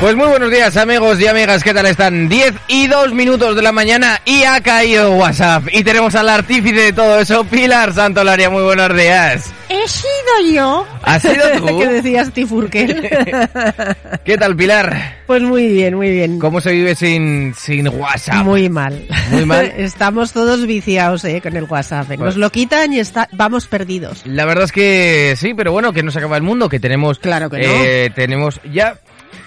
Pues 0.00 0.14
muy 0.14 0.26
buenos 0.28 0.50
días 0.50 0.76
amigos 0.76 1.18
y 1.20 1.26
amigas, 1.26 1.64
¿qué 1.64 1.72
tal 1.72 1.86
están? 1.86 2.28
10 2.28 2.52
y 2.68 2.86
2 2.86 3.12
minutos 3.14 3.56
de 3.56 3.62
la 3.62 3.72
mañana 3.72 4.20
y 4.26 4.42
ha 4.44 4.60
caído 4.60 5.12
WhatsApp. 5.12 5.64
Y 5.72 5.82
tenemos 5.84 6.14
al 6.14 6.28
artífice 6.28 6.74
de 6.76 6.92
todo 6.92 7.18
eso, 7.18 7.44
Pilar 7.44 7.94
Santolaria, 7.94 8.50
muy 8.50 8.62
buenos 8.62 8.94
días. 8.94 9.50
He 9.70 9.88
sido 9.88 10.52
yo. 10.54 10.86
¿Has 11.02 11.22
sido 11.22 11.44
tú? 11.66 11.78
que 11.78 11.88
decías 11.88 12.30
Tifurkel. 12.30 13.08
¿Qué 14.24 14.36
tal 14.36 14.54
Pilar? 14.54 15.16
pues 15.26 15.42
muy 15.42 15.66
bien, 15.72 15.94
muy 15.94 16.10
bien. 16.10 16.38
¿Cómo 16.38 16.60
se 16.60 16.72
vive 16.72 16.94
sin, 16.94 17.54
sin 17.54 17.88
WhatsApp? 17.88 18.44
Muy 18.44 18.68
mal. 18.68 19.06
Muy 19.30 19.46
mal. 19.46 19.64
Estamos 19.78 20.32
todos 20.32 20.66
viciados 20.66 21.24
eh, 21.24 21.40
con 21.42 21.56
el 21.56 21.64
WhatsApp. 21.64 22.10
eh. 22.12 22.16
Nos 22.18 22.26
Pues- 22.26 22.36
lo 22.36 22.50
quitan 22.52 22.92
y 22.92 23.00
está, 23.00 23.28
vamos 23.32 23.66
perdidos. 23.66 24.20
La 24.26 24.44
verdad 24.44 24.64
es 24.64 24.72
que 24.72 25.34
sí, 25.38 25.54
pero 25.54 25.72
bueno, 25.72 25.92
que 25.94 26.02
no 26.02 26.10
se 26.10 26.18
acaba 26.18 26.36
el 26.36 26.42
mundo, 26.42 26.68
que 26.68 26.78
tenemos... 26.78 27.18
Claro 27.18 27.48
que 27.50 27.56
no. 27.56 27.64
eh, 27.64 28.12
tenemos 28.14 28.60
ya... 28.70 28.94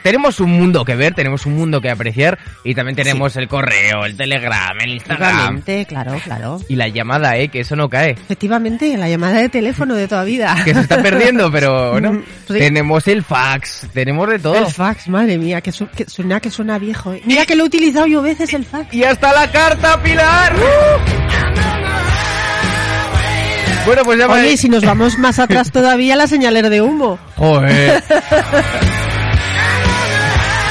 Tenemos 0.03 0.39
un 0.39 0.51
mundo 0.51 0.85
que 0.85 0.95
ver, 0.95 1.13
tenemos 1.13 1.45
un 1.45 1.55
mundo 1.55 1.81
que 1.81 1.89
apreciar 1.89 2.39
y 2.63 2.73
también 2.73 2.95
tenemos 2.95 3.35
el 3.35 3.47
correo, 3.47 4.05
el 4.05 4.15
telegram, 4.15 4.77
el 4.81 4.91
Instagram 4.93 5.29
Efectivamente, 5.29 5.85
claro, 5.85 6.19
claro. 6.23 6.59
y 6.69 6.75
la 6.75 6.87
llamada, 6.87 7.35
¿eh? 7.37 7.49
Que 7.49 7.59
eso 7.61 7.75
no 7.75 7.89
cae. 7.89 8.11
Efectivamente, 8.11 8.95
la 8.97 9.09
llamada 9.09 9.39
de 9.41 9.49
teléfono 9.49 9.95
de 9.95 10.07
toda 10.07 10.23
vida. 10.23 10.55
que 10.63 10.73
se 10.73 10.79
está 10.81 11.01
perdiendo, 11.01 11.51
pero 11.51 11.99
no. 11.99 12.13
Sí. 12.47 12.53
Tenemos 12.59 13.07
el 13.07 13.23
fax, 13.23 13.87
tenemos 13.93 14.29
de 14.29 14.39
todo. 14.39 14.55
El 14.57 14.67
fax, 14.73 15.09
madre 15.09 15.37
mía, 15.37 15.61
que, 15.61 15.71
su- 15.71 15.87
que 15.89 16.05
suena 16.09 16.39
que 16.39 16.49
suena 16.49 16.79
viejo. 16.79 17.13
eh. 17.13 17.21
Mira 17.25 17.45
que 17.45 17.55
lo 17.55 17.63
he 17.63 17.67
utilizado 17.67 18.05
yo 18.07 18.21
veces 18.21 18.53
el 18.53 18.65
fax. 18.65 18.93
Y 18.93 19.03
hasta 19.03 19.33
la 19.33 19.51
carta, 19.51 20.01
Pilar. 20.01 20.53
Bueno, 23.85 24.01
pues 24.03 24.19
ya 24.19 24.27
me- 24.27 24.33
Oye, 24.35 24.51
y 24.53 24.57
si 24.57 24.69
nos 24.69 24.85
vamos 24.85 25.17
más 25.17 25.39
atrás 25.39 25.71
todavía, 25.71 26.15
la 26.15 26.27
señalera 26.27 26.69
de 26.69 26.81
humo. 26.81 27.17
Joder. 27.35 28.03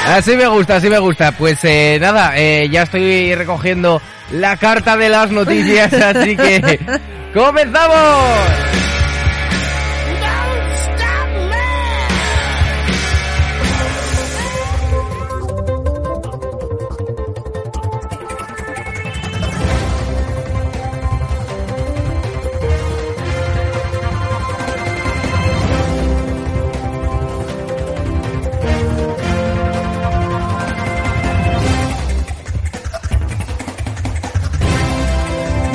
Así 0.09 0.35
me 0.35 0.47
gusta, 0.47 0.77
así 0.77 0.89
me 0.89 0.97
gusta. 0.97 1.31
Pues 1.33 1.63
eh, 1.63 1.99
nada, 2.01 2.33
eh, 2.35 2.67
ya 2.69 2.81
estoy 2.81 3.35
recogiendo 3.35 4.01
la 4.31 4.57
carta 4.57 4.97
de 4.97 5.07
las 5.07 5.29
noticias, 5.29 5.93
así 5.93 6.35
que 6.35 6.79
comenzamos. 7.33 8.68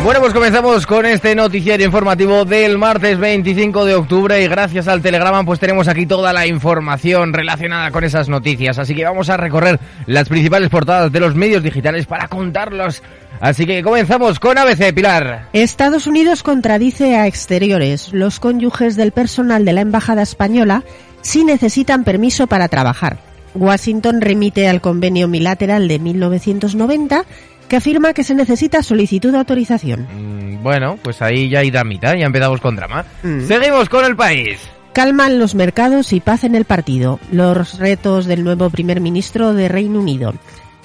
Bueno, 0.05 0.21
pues 0.21 0.35
comenzamos 0.35 0.87
con 0.87 1.07
este 1.07 1.35
noticiario 1.35 1.87
informativo 1.87 2.45
del 2.45 2.77
martes 2.77 3.19
25 3.19 3.87
de 3.87 3.95
octubre 3.95 4.45
y 4.45 4.49
gracias 4.49 4.87
al 4.87 5.01
Telegrama 5.01 5.45
pues 5.45 5.59
tenemos 5.59 5.89
aquí 5.89 6.05
toda 6.05 6.31
la 6.35 6.47
información 6.47 7.33
relacionada 7.33 7.91
con 7.91 8.05
esas 8.05 8.29
noticias, 8.29 8.79
así 8.79 8.95
que 8.95 9.03
vamos 9.03 9.31
a 9.31 9.39
recorrer 9.39 9.81
las 10.05 10.29
principales 10.29 10.69
portadas 10.69 11.11
de 11.11 11.21
los 11.21 11.35
medios 11.35 11.63
digitales 11.63 12.05
para 12.05 12.29
contarlos. 12.29 13.03
Así 13.41 13.65
que 13.65 13.83
comenzamos 13.83 14.39
con 14.39 14.59
ABC, 14.59 14.93
Pilar. 14.93 15.49
Estados 15.55 16.07
Unidos 16.07 16.43
contradice 16.43 17.17
a 17.17 17.27
exteriores. 17.27 18.13
Los 18.13 18.41
cónyuges 18.41 18.97
del 18.97 19.13
personal 19.13 19.65
de 19.65 19.73
la 19.73 19.81
Embajada 19.81 20.21
Española 20.21 20.85
sí 21.23 21.47
necesitan 21.47 22.05
permiso 22.05 22.47
para 22.47 22.69
trabajar. 22.69 23.17
Washington 23.55 24.21
remite 24.21 24.69
al 24.69 24.81
convenio 24.81 25.29
bilateral 25.29 25.89
de 25.89 25.99
1990 25.99 27.25
que 27.69 27.77
afirma 27.77 28.13
que 28.13 28.25
se 28.25 28.35
necesita 28.35 28.83
solicitud 28.83 29.33
de 29.33 29.39
autorización. 29.39 30.07
Mm, 30.13 30.63
Bueno, 30.63 30.99
pues 31.03 31.21
ahí 31.21 31.51
ya 31.51 31.59
hay 31.61 31.71
dramita, 31.71 32.17
ya 32.17 32.25
empezamos 32.27 32.61
con 32.61 32.75
drama. 32.77 33.05
Mm. 33.23 33.43
Seguimos 33.47 33.89
con 33.89 34.05
el 34.05 34.17
país. 34.17 34.59
Calman 34.95 35.39
los 35.39 35.55
mercados 35.55 36.13
y 36.13 36.21
paz 36.21 36.45
en 36.45 36.55
el 36.55 36.65
partido. 36.65 37.19
Los 37.33 37.79
retos 37.79 38.27
del 38.27 38.45
nuevo 38.45 38.71
primer 38.71 39.01
ministro 39.01 39.53
de 39.53 39.69
Reino 39.69 39.99
Unido. 40.01 40.33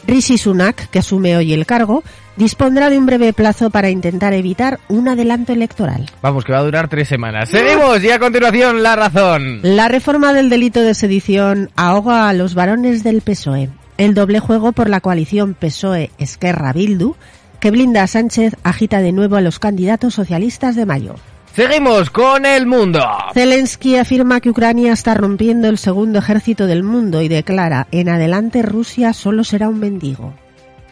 Rishi 0.08 0.38
Sunak, 0.40 0.90
que 0.90 1.00
asume 1.00 1.38
hoy 1.38 1.54
el 1.54 1.66
cargo, 1.68 2.04
dispondrá 2.36 2.90
de 2.90 2.98
un 2.98 3.06
breve 3.06 3.34
plazo 3.34 3.70
para 3.70 3.90
intentar 3.92 4.34
evitar 4.34 4.80
un 4.88 5.08
adelanto 5.08 5.54
electoral. 5.54 6.09
Vamos, 6.22 6.44
que 6.44 6.52
va 6.52 6.59
a 6.59 6.64
durar 6.64 6.88
tres 6.88 7.08
semanas. 7.08 7.50
Seguimos 7.50 8.04
y 8.04 8.09
a 8.09 8.18
continuación 8.18 8.81
la 8.81 8.96
razón. 8.96 9.59
La 9.62 9.88
reforma 9.88 10.34
del 10.34 10.50
delito 10.50 10.81
de 10.81 10.96
sedición 10.96 11.70
ahoga 11.75 12.28
a 12.30 12.34
los 12.34 12.56
varones 12.56 13.04
del 13.04 13.22
PSOE. 13.22 13.70
El 14.00 14.14
doble 14.14 14.40
juego 14.40 14.72
por 14.72 14.90
la 14.90 15.02
coalición 15.02 15.58
PSOE-Esquerra-Bildu, 15.60 17.18
que 17.60 17.70
blinda 17.70 18.02
a 18.02 18.08
Sánchez, 18.08 18.56
agita 18.64 19.02
de 19.02 19.12
nuevo 19.12 19.36
a 19.36 19.42
los 19.42 19.60
candidatos 19.60 20.14
socialistas 20.14 20.78
de 20.78 20.86
mayo. 20.86 21.16
Seguimos 21.54 22.10
con 22.10 22.46
el 22.46 22.66
mundo. 22.66 23.06
Zelensky 23.34 23.98
afirma 23.98 24.40
que 24.40 24.52
Ucrania 24.52 24.94
está 24.94 25.16
rompiendo 25.16 25.68
el 25.68 25.78
segundo 25.78 26.20
ejército 26.20 26.66
del 26.66 26.82
mundo 26.82 27.22
y 27.22 27.28
declara, 27.28 27.88
en 27.92 28.08
adelante 28.08 28.62
Rusia 28.62 29.12
solo 29.12 29.44
será 29.44 29.68
un 29.68 29.82
mendigo. 29.82 30.34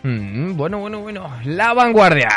Mm, 0.03 0.57
bueno, 0.57 0.79
bueno, 0.79 0.99
bueno. 0.99 1.29
La 1.45 1.73
vanguardia. 1.73 2.27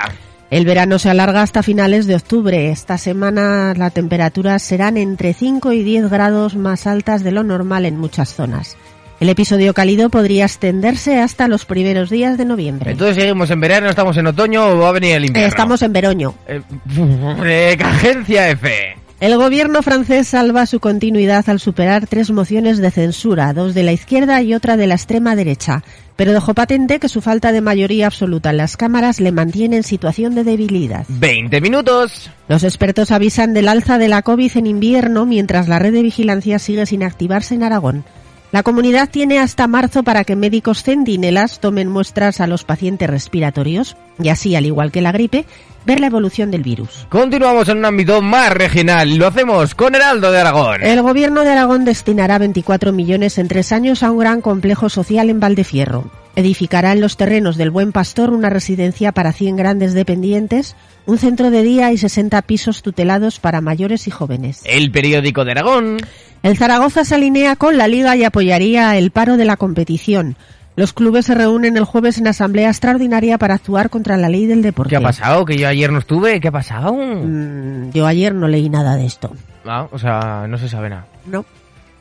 El 0.51 0.67
verano 0.67 1.01
se 1.01 1.11
alarga 1.11 1.43
hasta 1.43 1.65
finales 1.65 2.07
de 2.07 2.15
octubre. 2.15 2.71
Esta 2.71 2.97
semana 2.97 3.75
las 3.77 3.93
temperaturas 3.93 4.63
serán 4.63 4.99
entre 4.99 5.35
5 5.35 5.73
y 5.73 5.83
10 5.83 6.09
grados 6.09 6.55
más 6.55 6.87
altas 6.87 7.25
de 7.25 7.33
lo 7.33 7.43
normal 7.43 7.87
en 7.87 7.99
muchas 7.99 8.33
zonas. 8.33 8.77
El 9.21 9.29
episodio 9.29 9.75
cálido 9.75 10.09
podría 10.09 10.47
extenderse 10.47 11.21
hasta 11.21 11.47
los 11.47 11.67
primeros 11.67 12.09
días 12.09 12.39
de 12.39 12.47
noviembre. 12.47 12.93
Entonces 12.93 13.17
seguimos 13.17 13.51
en 13.51 13.61
verano, 13.61 13.91
estamos 13.91 14.17
en 14.17 14.27
otoño 14.27 14.67
o 14.67 14.79
va 14.79 14.89
a 14.89 14.93
venir 14.93 15.17
el 15.17 15.27
invierno. 15.27 15.47
Estamos 15.47 15.83
en 15.83 15.93
veroño. 15.93 16.35
Eh, 16.49 16.63
eh, 17.45 17.79
Agencia 17.85 18.49
F. 18.49 18.97
El 19.21 19.37
gobierno 19.37 19.83
francés 19.83 20.29
salva 20.29 20.65
su 20.65 20.81
continuidad 20.81 21.47
al 21.51 21.61
superar 21.61 22.07
tres 22.07 22.31
mociones 22.31 22.79
de 22.79 22.91
censura, 22.91 23.53
dos 23.53 23.75
de 23.75 23.83
la 23.83 23.93
izquierda 23.93 24.41
y 24.41 24.55
otra 24.55 24.79
de 24.79 24.87
la 24.87 24.95
extrema 24.95 25.37
derecha, 25.37 25.85
pero 26.17 26.33
dejó 26.33 26.55
patente 26.55 26.99
que 26.99 27.11
su 27.11 27.21
falta 27.21 27.53
de 27.53 27.61
mayoría 27.61 28.07
absoluta 28.07 28.49
en 28.49 28.57
las 28.57 28.79
cámaras 28.79 29.21
le 29.21 29.33
mantiene 29.33 29.77
en 29.77 29.83
situación 29.83 30.35
de 30.35 30.45
debilidad. 30.45 31.05
20 31.09 31.61
minutos. 31.61 32.31
Los 32.49 32.65
expertos 32.65 33.11
avisan 33.11 33.53
del 33.53 33.69
alza 33.69 33.99
de 33.99 34.09
la 34.09 34.23
COVID 34.23 34.57
en 34.57 34.67
invierno 34.67 35.27
mientras 35.27 35.69
la 35.69 35.79
red 35.79 35.93
de 35.93 36.03
vigilancia 36.03 36.59
sigue 36.59 36.87
sin 36.87 37.03
activarse 37.03 37.55
en 37.55 37.65
Aragón. 37.65 38.05
La 38.53 38.65
comunidad 38.65 39.09
tiene 39.09 39.39
hasta 39.39 39.69
marzo 39.69 40.03
para 40.03 40.25
que 40.25 40.35
médicos 40.35 40.83
centinelas 40.83 41.61
tomen 41.61 41.89
muestras 41.89 42.41
a 42.41 42.49
los 42.49 42.65
pacientes 42.65 43.09
respiratorios 43.09 43.97
y 44.21 44.29
así, 44.29 44.57
al 44.57 44.67
igual 44.67 44.91
que 44.91 45.01
la 45.01 45.13
gripe, 45.13 45.47
ver 45.87 46.01
la 46.01 46.09
evolución 46.09 46.51
del 46.51 46.65
virus. 46.65 47.07
Continuamos 47.09 47.69
en 47.69 47.79
un 47.79 47.85
ámbito 47.85 48.21
más 48.21 48.53
regional. 48.53 49.17
Lo 49.17 49.29
hacemos 49.29 49.77
con 49.77 49.95
Heraldo 49.95 50.33
de 50.33 50.41
Aragón. 50.41 50.83
El 50.83 51.01
gobierno 51.01 51.43
de 51.43 51.51
Aragón 51.51 51.85
destinará 51.85 52.39
24 52.39 52.93
millones 52.93 53.39
en 53.39 53.47
tres 53.47 53.71
años 53.71 54.03
a 54.03 54.11
un 54.11 54.19
gran 54.19 54.41
complejo 54.41 54.89
social 54.89 55.31
en 55.31 55.39
Valdefierro. 55.39 56.11
Edificará 56.37 56.93
en 56.93 57.01
los 57.01 57.17
terrenos 57.17 57.57
del 57.57 57.71
Buen 57.71 57.93
Pastor 57.93 58.31
una 58.31 58.51
residencia 58.51 59.13
para 59.13 59.33
100 59.33 59.57
grandes 59.57 59.95
dependientes, 59.95 60.77
un 61.07 61.19
centro 61.19 61.51
de 61.51 61.63
día 61.63 61.93
y 61.93 61.99
60 61.99 62.41
pisos 62.43 62.83
tutelados 62.83 63.41
para 63.41 63.61
mayores 63.61 64.07
y 64.07 64.11
jóvenes. 64.11 64.63
El 64.65 64.91
periódico 64.93 65.45
de 65.45 65.51
Aragón. 65.53 65.97
El 66.43 66.57
Zaragoza 66.57 67.05
se 67.05 67.17
alinea 67.17 67.57
con 67.57 67.77
la 67.77 67.89
Liga 67.89 68.17
y 68.17 68.25
apoyaría 68.25 68.97
el 68.97 69.11
paro 69.11 69.37
de 69.37 69.45
la 69.45 69.57
competición. 69.57 70.37
Los 70.77 70.93
clubes 70.93 71.27
se 71.27 71.35
reúnen 71.35 71.77
el 71.77 71.85
jueves 71.85 72.17
en 72.19 72.29
asamblea 72.29 72.69
extraordinaria 72.69 73.37
para 73.37 73.55
actuar 73.55 73.91
contra 73.91 74.17
la 74.17 74.29
ley 74.29 74.47
del 74.47 74.63
deporte. 74.63 74.91
¿Qué 74.91 74.97
ha 74.97 75.01
pasado? 75.03 75.45
Que 75.45 75.59
yo 75.59 75.69
ayer 75.69 75.93
no 75.93 75.99
estuve. 75.99 76.41
¿Qué 76.41 76.49
ha 76.49 76.53
pasado? 76.53 76.95
Mm, 76.95 77.91
yo 77.91 78.07
ayer 78.07 78.35
no 78.35 78.49
leí 78.49 78.71
nada 78.71 78.97
de 78.97 79.05
esto. 79.05 79.33
Ah, 79.67 79.89
o 79.91 79.99
sea, 79.99 80.47
no 80.49 80.57
se 80.57 80.69
sabe 80.69 80.89
nada. 80.89 81.07
No. 81.27 81.45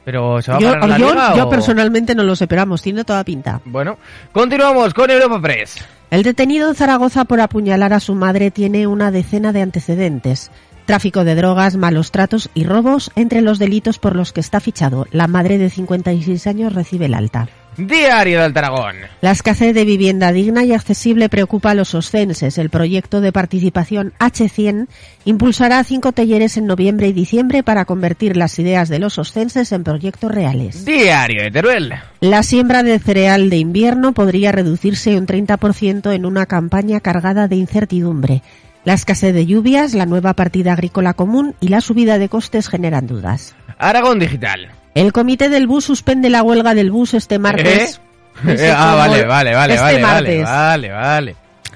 Pero 0.10 0.42
se 0.42 0.50
va 0.50 0.58
a 0.58 0.60
Yo, 0.60 0.72
parar 0.72 0.90
la 0.90 0.98
yo- 0.98 1.10
liga 1.12 1.36
yo 1.36 1.46
o- 1.46 1.50
personalmente 1.52 2.16
no 2.16 2.24
lo 2.24 2.36
sé, 2.36 2.48
pero 2.48 2.62
vamos, 2.64 2.82
tiene 2.82 3.04
toda 3.04 3.24
pinta. 3.24 3.62
Bueno, 3.66 4.00
continuamos 4.32 4.92
con 4.96 5.12
Europa 5.12 5.40
Press. 5.40 5.86
El 6.10 6.24
detenido 6.24 6.68
en 6.70 6.74
Zaragoza 6.74 7.26
por 7.26 7.40
apuñalar 7.42 7.94
a 7.94 8.00
su 8.00 8.16
madre 8.16 8.50
tiene 8.50 8.88
una 8.88 9.12
decena 9.12 9.54
de 9.54 9.62
antecedentes. 9.62 10.50
Tráfico 10.88 11.24
de 11.24 11.36
drogas, 11.36 11.76
malos 11.76 12.10
tratos 12.10 12.50
y 12.56 12.64
robos 12.64 13.12
entre 13.16 13.42
los 13.42 13.60
delitos 13.60 14.00
por 14.00 14.16
los 14.16 14.34
que 14.34 14.40
está 14.40 14.60
fichado. 14.60 15.06
La 15.12 15.28
madre 15.28 15.60
de 15.60 15.70
56 15.70 16.48
años 16.48 16.74
recibe 16.74 17.06
el 17.06 17.14
alta. 17.14 17.48
Diario 17.80 18.42
del 18.42 18.58
Aragón. 18.58 18.96
La 19.22 19.32
escasez 19.32 19.74
de 19.74 19.86
vivienda 19.86 20.32
digna 20.32 20.66
y 20.66 20.74
accesible 20.74 21.30
preocupa 21.30 21.72
a 21.72 21.74
los 21.76 21.96
oscenses. 21.96 22.58
El 22.58 22.70
proyecto 22.70 23.22
de 23.22 23.32
participación 23.32 24.14
H100 24.20 24.88
impulsará 25.26 25.84
cinco 25.84 26.12
talleres 26.12 26.58
en 26.58 26.66
noviembre 26.66 27.08
y 27.08 27.14
diciembre 27.14 27.64
para 27.64 27.86
convertir 27.86 28.36
las 28.36 28.60
ideas 28.60 28.90
de 28.90 29.00
los 29.00 29.18
oscenses 29.18 29.72
en 29.72 29.84
proyectos 29.84 30.32
reales. 30.32 30.84
Diario 30.84 31.44
de 31.44 31.52
Teruel. 31.52 31.94
La 32.20 32.44
siembra 32.44 32.84
de 32.84 33.00
cereal 33.00 33.50
de 33.50 33.58
invierno 33.58 34.14
podría 34.14 34.52
reducirse 34.52 35.18
un 35.18 35.26
30% 35.26 36.14
en 36.14 36.26
una 36.26 36.46
campaña 36.46 37.00
cargada 37.00 37.48
de 37.48 37.56
incertidumbre. 37.56 38.42
La 38.84 38.94
escasez 38.94 39.34
de 39.34 39.46
lluvias, 39.46 39.94
la 39.94 40.06
nueva 40.06 40.34
partida 40.34 40.74
agrícola 40.74 41.14
común 41.14 41.56
y 41.60 41.70
la 41.70 41.82
subida 41.82 42.18
de 42.18 42.30
costes 42.30 42.68
generan 42.68 43.08
dudas. 43.08 43.56
Aragón 43.78 44.20
Digital. 44.20 44.79
El 45.00 45.14
comité 45.14 45.48
del 45.48 45.66
bus 45.66 45.86
suspende 45.86 46.30
la 46.30 46.44
huelga 46.44 46.76
del 46.76 46.92
bus 46.92 47.14
este 47.14 47.40
martes. 47.40 48.02
¿Eh? 48.46 48.70
ah, 48.76 48.96
vale, 48.96 49.26
vale, 49.26 49.56
vale, 49.56 49.74
este 49.76 49.86
vale, 49.86 50.00
martes. 50.02 50.44
vale, 50.44 50.90
vale, 50.90 50.90
vale. 50.90 51.36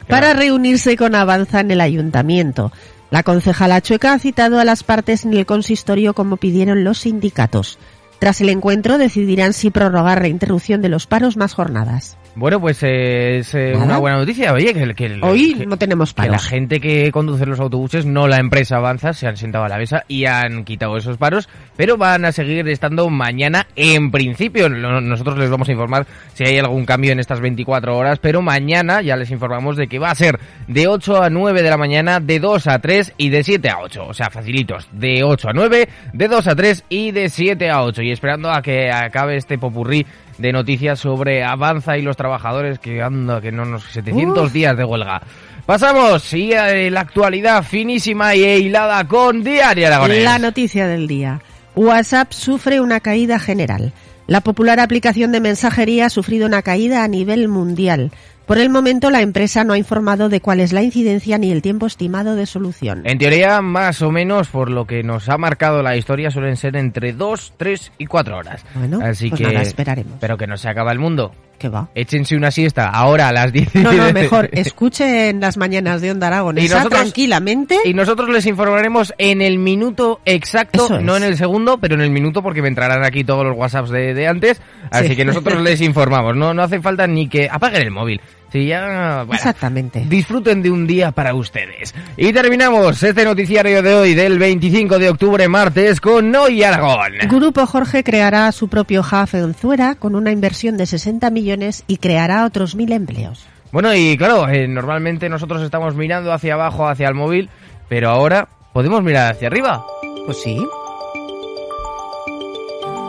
Para 0.10 0.34
reunirse 0.34 0.98
con 0.98 1.16
Avanza 1.16 1.62
en 1.62 1.72
el 1.72 1.80
ayuntamiento. 1.80 2.74
La 3.12 3.24
concejala 3.24 3.80
chueca 3.80 4.12
ha 4.12 4.20
citado 4.20 4.60
a 4.60 4.66
las 4.66 4.84
partes 4.84 5.24
en 5.24 5.34
el 5.36 5.46
consistorio 5.46 6.14
como 6.14 6.36
pidieron 6.36 6.84
los 6.84 7.00
sindicatos. 7.00 7.80
Tras 8.20 8.42
el 8.42 8.50
encuentro 8.50 8.98
decidirán 8.98 9.54
si 9.54 9.70
prorrogar 9.70 10.22
la 10.22 10.28
interrupción 10.28 10.82
de 10.82 10.90
los 10.90 11.08
paros 11.08 11.38
más 11.38 11.54
jornadas. 11.54 12.18
Bueno, 12.36 12.60
pues 12.60 12.82
eh, 12.82 13.38
es 13.38 13.54
eh, 13.54 13.74
una 13.76 14.00
buena 14.00 14.18
noticia. 14.18 14.54
Oye, 14.54 14.74
que, 14.74 14.96
que- 14.96 15.20
Hoy 15.22 15.54
que- 15.54 15.66
no 15.68 15.78
tenemos 15.78 16.16
que 16.16 16.22
la 16.24 16.28
paros. 16.30 16.48
gente 16.48 16.80
que 16.80 17.12
conduce 17.12 17.46
los 17.46 17.60
autobuses, 17.60 18.08
no 18.08 18.28
la 18.28 18.38
empresa 18.38 18.78
Avanza, 18.78 19.14
se 19.14 19.28
han 19.28 19.38
sentado 19.38 19.66
a 19.66 19.70
la 19.70 19.78
mesa 19.78 20.04
y 20.08 20.26
han 20.26 20.64
quitado 20.64 20.98
esos 20.98 21.18
paros, 21.18 21.48
pero 21.76 21.96
van 21.96 22.26
a 22.26 22.32
seguir 22.32 22.68
estando 22.70 23.08
mañana 23.12 23.68
en 23.76 24.10
principio. 24.10 24.68
Nosotros 24.68 25.38
les 25.38 25.52
vamos 25.52 25.70
a 25.70 25.74
informar 25.74 26.08
si 26.34 26.44
hay 26.44 26.58
algún 26.58 26.86
cambio 26.88 27.12
en 27.12 27.20
estas 27.20 27.40
24 27.40 27.96
horas, 27.96 28.18
pero 28.20 28.42
mañana 28.42 29.04
ya 29.04 29.16
les 29.16 29.30
informamos 29.30 29.78
de 29.78 29.86
que 29.88 30.00
va 30.00 30.10
a 30.10 30.16
ser 30.16 30.40
de 30.68 30.88
8 30.88 31.22
a 31.22 31.30
9 31.30 31.62
de 31.62 31.70
la 31.70 31.78
mañana, 31.78 32.20
de 32.20 32.40
2 32.40 32.66
a 32.66 32.80
3 32.80 33.14
y 33.16 33.30
de 33.30 33.44
7 33.44 33.70
a 33.70 33.78
8. 33.80 34.08
O 34.08 34.14
sea, 34.16 34.32
facilitos. 34.32 34.88
De 34.92 35.24
8 35.24 35.50
a 35.50 35.54
9, 35.54 35.88
de 36.14 36.28
2 36.28 36.48
a 36.48 36.56
3 36.56 36.84
y 36.90 37.12
de 37.12 37.30
7 37.30 37.70
a 37.70 37.84
8. 37.84 38.02
Y 38.02 38.12
esperando 38.12 38.50
a 38.50 38.64
que 38.64 38.90
acabe 38.92 39.36
este 39.38 39.60
popurrí 39.60 40.06
de 40.38 40.52
noticias 40.52 41.00
sobre 41.00 41.44
Avanza 41.44 41.98
y 41.98 42.02
los 42.02 42.18
trabajadores 42.18 42.80
que 42.80 43.02
anda, 43.02 43.42
que 43.42 43.52
no 43.52 43.66
nos 43.66 43.84
700 43.86 44.48
Uf. 44.48 44.54
días 44.54 44.78
de 44.78 44.84
huelga. 44.84 45.22
Pasamos 45.66 46.34
y 46.34 46.52
eh, 46.52 46.92
la 46.92 47.02
actualidad 47.02 47.64
finísima 47.64 48.36
y 48.36 48.44
hilada 48.44 49.08
con 49.08 49.44
Diario 49.44 49.88
Aragonés. 49.88 50.24
La 50.24 50.40
noticia 50.40 50.88
del 50.88 51.08
día. 51.08 51.42
WhatsApp 51.76 52.32
sufre 52.34 52.82
una 52.82 53.00
caída 53.00 53.40
general. 53.40 53.94
La 54.28 54.42
popular 54.42 54.80
aplicación 54.80 55.32
de 55.32 55.42
mensajería 55.42 56.06
ha 56.06 56.10
sufrido 56.10 56.46
una 56.46 56.62
caída 56.62 57.04
a 57.04 57.08
nivel 57.08 57.48
mundial. 57.48 58.12
Por 58.46 58.58
el 58.58 58.70
momento, 58.70 59.10
la 59.10 59.22
empresa 59.22 59.64
no 59.64 59.74
ha 59.74 59.78
informado 59.78 60.28
de 60.28 60.42
cuál 60.42 60.60
es 60.60 60.74
la 60.74 60.82
incidencia 60.82 61.38
ni 61.38 61.52
el 61.52 61.62
tiempo 61.62 61.86
estimado 61.86 62.36
de 62.36 62.46
solución. 62.46 63.02
En 63.06 63.18
teoría, 63.18 63.62
más 63.62 64.02
o 64.02 64.12
menos, 64.12 64.50
por 64.50 64.70
lo 64.70 64.86
que 64.86 65.02
nos 65.02 65.30
ha 65.30 65.38
marcado 65.38 65.82
la 65.82 65.96
historia, 65.96 66.30
suelen 66.30 66.58
ser 66.58 66.76
entre 66.76 67.14
2, 67.14 67.54
3 67.56 67.94
y 67.98 68.06
4 68.06 68.38
horas. 68.38 68.66
Bueno, 68.76 69.00
Así 69.02 69.30
pues 69.30 69.42
que 69.42 69.48
nada, 69.48 69.62
esperaremos. 69.62 70.18
Pero 70.20 70.38
que 70.38 70.48
no 70.48 70.58
se 70.58 70.68
acaba 70.68 70.92
el 70.92 71.00
mundo. 71.00 71.32
¿Qué 71.64 71.70
va? 71.70 71.88
Échense 71.96 72.36
una 72.36 72.52
siesta 72.52 72.90
ahora 72.90 73.30
a 73.30 73.32
las 73.32 73.54
10. 73.54 73.76
No, 73.76 73.94
no, 73.94 74.12
mejor, 74.12 74.50
escuchen 74.52 75.40
las 75.40 75.56
mañanas 75.56 76.02
de 76.02 76.12
Onda 76.12 76.28
Aragón. 76.28 76.58
Y 76.58 76.64
nosotros- 76.68 76.90
tranquilamente. 76.90 77.78
Y 77.86 77.94
nosotros 77.94 78.28
les 78.28 78.46
informaremos 78.48 79.14
en 79.18 79.42
el 79.42 79.60
minuto 79.60 80.20
exacto, 80.26 80.84
Eso 80.88 80.98
es. 80.98 81.04
no 81.04 81.16
en 81.16 81.24
el 81.24 81.38
segundo, 81.38 81.78
pero 81.78 81.96
en 81.96 82.02
el 82.02 82.10
minuto 82.10 82.44
porque 82.44 82.62
me 82.62 82.68
entrarán 82.68 83.06
aquí 83.06 83.24
todos 83.24 83.46
los 83.46 83.56
WhatsApps 83.56 83.92
de, 83.92 84.14
de 84.14 84.28
antes. 84.28 84.62
Así 84.92 85.08
Sí. 85.08 85.16
que 85.16 85.24
nosotros 85.24 85.62
les 85.62 85.80
informamos. 85.82 86.36
No, 86.36 86.54
no 86.54 86.64
hace 86.64 86.82
falta 86.82 87.08
ni 87.08 87.30
que 87.30 87.48
apaguen 87.50 87.84
el 87.84 87.92
móvil. 87.92 88.20
Si 88.54 88.68
ya, 88.68 89.24
bueno, 89.26 89.34
Exactamente. 89.34 90.06
disfruten 90.08 90.62
de 90.62 90.70
un 90.70 90.86
día 90.86 91.12
para 91.12 91.34
ustedes. 91.34 91.96
Y 92.16 92.32
terminamos 92.32 93.02
este 93.02 93.26
noticiario 93.26 93.82
de 93.82 93.96
hoy 93.96 94.14
del 94.14 94.38
25 94.38 95.00
de 95.00 95.10
octubre, 95.10 95.48
martes, 95.48 96.00
con 96.00 96.30
Noy 96.30 96.62
Aragón. 96.62 97.14
Grupo 97.28 97.66
Jorge 97.66 98.04
creará 98.04 98.52
su 98.52 98.68
propio 98.68 99.02
hub 99.02 99.30
en 99.34 99.56
Zuera 99.56 99.96
con 99.96 100.14
una 100.14 100.30
inversión 100.32 100.78
de 100.78 100.86
60 100.86 101.32
millones 101.32 101.84
y 101.88 101.98
creará 101.98 102.46
otros 102.46 102.76
mil 102.76 102.92
empleos. 102.92 103.44
Bueno, 103.72 103.92
y 103.96 104.16
claro, 104.18 104.48
eh, 104.48 104.68
normalmente 104.68 105.30
nosotros 105.30 105.64
estamos 105.64 105.96
mirando 105.96 106.32
hacia 106.32 106.54
abajo, 106.54 106.88
hacia 106.88 107.08
el 107.08 107.16
móvil, 107.16 107.50
pero 107.90 108.12
ahora 108.12 108.48
podemos 108.72 109.02
mirar 109.02 109.34
hacia 109.34 109.48
arriba. 109.48 109.84
Pues 110.28 110.40
sí. 110.44 110.64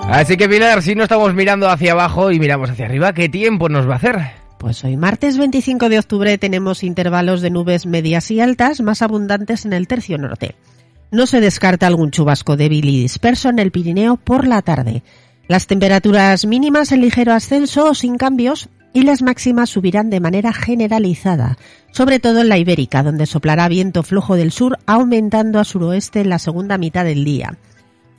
Así 0.09 0.39
que 0.39 0.49
Pilar, 0.49 0.81
si 0.81 0.95
no 0.95 1.03
estamos 1.03 1.35
mirando 1.35 1.69
hacia 1.69 1.93
abajo 1.93 2.31
y 2.31 2.39
miramos 2.39 2.71
hacia 2.71 2.87
arriba, 2.87 3.13
¿qué 3.13 3.29
tiempo 3.29 3.69
nos 3.69 3.87
va 3.87 3.93
a 3.93 3.97
hacer? 3.97 4.44
Pues 4.65 4.83
hoy 4.83 4.97
martes 4.97 5.37
25 5.37 5.91
de 5.91 5.99
octubre 5.99 6.39
tenemos 6.39 6.85
intervalos 6.85 7.43
de 7.43 7.51
nubes 7.51 7.85
medias 7.85 8.31
y 8.31 8.41
altas 8.41 8.81
más 8.81 9.03
abundantes 9.03 9.67
en 9.67 9.75
el 9.75 9.87
tercio 9.87 10.17
norte. 10.17 10.55
No 11.11 11.27
se 11.27 11.43
descarta 11.43 11.87
algún 11.87 12.11
chubasco 12.11 12.57
débil 12.57 12.89
y 12.89 13.03
disperso 13.03 13.51
en 13.51 13.59
el 13.59 13.73
Pirineo 13.73 14.17
por 14.17 14.47
la 14.47 14.63
tarde. 14.63 15.03
Las 15.49 15.67
temperaturas 15.67 16.47
mínimas 16.47 16.93
en 16.93 17.03
ligero 17.03 17.35
ascenso 17.35 17.91
o 17.91 17.95
sin 17.95 18.17
cambios 18.17 18.71
y 18.95 19.03
las 19.03 19.21
máximas 19.21 19.69
subirán 19.69 20.09
de 20.09 20.21
manera 20.21 20.55
generalizada, 20.55 21.59
sobre 21.93 22.19
todo 22.19 22.41
en 22.41 22.49
la 22.49 22.57
Ibérica, 22.57 23.03
donde 23.03 23.27
soplará 23.27 23.69
viento 23.69 24.03
flojo 24.03 24.35
del 24.35 24.51
sur 24.51 24.79
aumentando 24.87 25.61
a 25.61 25.65
suroeste 25.65 26.23
en 26.23 26.31
la 26.31 26.39
segunda 26.39 26.79
mitad 26.79 27.05
del 27.05 27.23
día. 27.27 27.59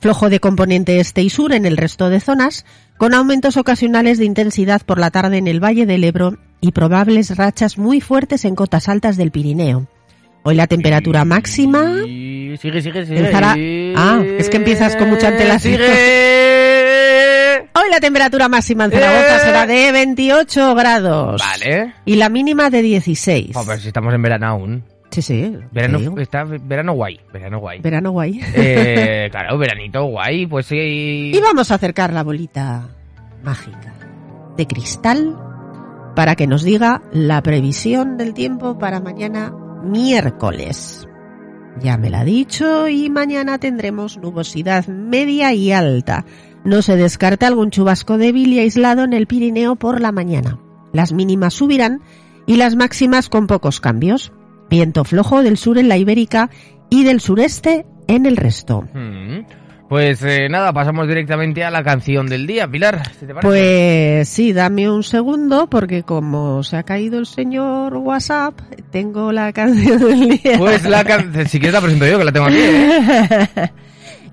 Flojo 0.00 0.28
de 0.30 0.40
componente 0.40 1.00
este 1.00 1.22
y 1.22 1.30
sur 1.30 1.52
en 1.52 1.64
el 1.66 1.76
resto 1.76 2.08
de 2.10 2.20
zonas, 2.20 2.64
con 2.98 3.14
aumentos 3.14 3.56
ocasionales 3.56 4.18
de 4.18 4.24
intensidad 4.26 4.82
por 4.82 4.98
la 4.98 5.10
tarde 5.10 5.38
en 5.38 5.48
el 5.48 5.62
Valle 5.62 5.86
del 5.86 6.04
Ebro 6.04 6.36
y 6.60 6.72
probables 6.72 7.36
rachas 7.36 7.78
muy 7.78 8.00
fuertes 8.00 8.44
en 8.44 8.54
cotas 8.54 8.88
altas 8.88 9.16
del 9.16 9.30
Pirineo. 9.30 9.86
Hoy 10.42 10.54
la 10.54 10.66
temperatura 10.68 11.24
máxima 11.24 12.02
sigue, 12.04 12.56
sigue, 12.58 12.80
sigue. 12.82 13.18
Empezará- 13.18 13.56
Ah, 13.96 14.22
es 14.38 14.48
que 14.48 14.58
empiezas 14.58 14.94
con 14.96 15.10
mucha 15.10 15.28
antelación. 15.28 15.80
Hoy 17.74 17.90
la 17.90 18.00
temperatura 18.00 18.48
máxima 18.48 18.84
en 18.86 18.90
Zaragoza 18.92 19.36
Eh. 19.36 19.40
será 19.40 19.66
de 19.66 19.92
28 19.92 20.74
grados. 20.74 21.42
Vale. 21.42 21.94
Y 22.04 22.14
la 22.16 22.28
mínima 22.28 22.70
de 22.70 22.82
16. 22.82 23.56
Oh, 23.56 23.64
pero 23.66 23.78
si 23.80 23.88
estamos 23.88 24.14
en 24.14 24.22
verano 24.22 24.46
aún. 24.46 24.84
Sí, 25.16 25.22
sí. 25.22 25.56
Verano, 25.72 26.20
está 26.20 26.44
verano 26.44 26.92
guay, 26.92 27.18
verano 27.32 27.58
guay. 27.58 27.80
Verano 27.80 28.10
guay. 28.10 28.38
Eh, 28.54 29.28
claro, 29.30 29.56
veranito 29.56 30.04
guay, 30.04 30.46
pues 30.46 30.66
sí. 30.66 31.32
Y 31.34 31.40
vamos 31.40 31.70
a 31.70 31.76
acercar 31.76 32.12
la 32.12 32.22
bolita 32.22 32.86
mágica 33.42 33.94
de 34.58 34.66
cristal 34.66 35.34
para 36.14 36.34
que 36.36 36.46
nos 36.46 36.64
diga 36.64 37.00
la 37.12 37.42
previsión 37.42 38.18
del 38.18 38.34
tiempo 38.34 38.78
para 38.78 39.00
mañana 39.00 39.54
miércoles. 39.82 41.08
Ya 41.80 41.96
me 41.96 42.10
la 42.10 42.20
ha 42.20 42.24
dicho 42.24 42.86
y 42.86 43.08
mañana 43.08 43.56
tendremos 43.56 44.18
nubosidad 44.18 44.86
media 44.86 45.54
y 45.54 45.72
alta. 45.72 46.26
No 46.62 46.82
se 46.82 46.96
descarta 46.96 47.46
algún 47.46 47.70
chubasco 47.70 48.18
débil 48.18 48.52
y 48.52 48.58
aislado 48.58 49.04
en 49.04 49.14
el 49.14 49.26
Pirineo 49.26 49.76
por 49.76 49.98
la 50.02 50.12
mañana. 50.12 50.58
Las 50.92 51.14
mínimas 51.14 51.54
subirán 51.54 52.02
y 52.44 52.56
las 52.56 52.76
máximas 52.76 53.30
con 53.30 53.46
pocos 53.46 53.80
cambios. 53.80 54.30
Viento 54.68 55.04
flojo 55.04 55.42
del 55.42 55.56
sur 55.56 55.78
en 55.78 55.88
la 55.88 55.96
Ibérica 55.96 56.50
y 56.90 57.04
del 57.04 57.20
sureste 57.20 57.86
en 58.08 58.26
el 58.26 58.36
resto. 58.36 58.82
Mm. 58.92 59.40
Pues 59.88 60.20
eh, 60.24 60.48
nada, 60.48 60.72
pasamos 60.72 61.06
directamente 61.06 61.62
a 61.62 61.70
la 61.70 61.84
canción 61.84 62.26
del 62.26 62.46
día, 62.46 62.66
Pilar. 62.66 63.08
¿si 63.12 63.24
te 63.24 63.32
parece? 63.32 63.46
Pues 63.46 64.28
sí, 64.28 64.52
dame 64.52 64.90
un 64.90 65.04
segundo 65.04 65.68
porque 65.68 66.02
como 66.02 66.64
se 66.64 66.76
ha 66.76 66.82
caído 66.82 67.20
el 67.20 67.26
señor 67.26 67.96
WhatsApp, 67.96 68.58
tengo 68.90 69.30
la 69.30 69.52
canción 69.52 70.00
del 70.00 70.28
día. 70.30 70.58
Pues 70.58 70.84
la 70.84 71.04
canción, 71.04 71.46
si 71.46 71.60
quieres 71.60 71.74
la 71.74 71.80
presento 71.80 72.06
yo, 72.06 72.18
que 72.18 72.24
la 72.24 72.32
tengo 72.32 72.46
aquí. 72.46 72.58
¿eh? 72.58 73.48